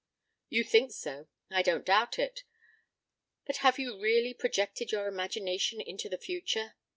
[0.49, 1.27] "You think so.
[1.51, 2.43] I don't doubt it.
[3.45, 6.73] But have you really projected your imagination into the future?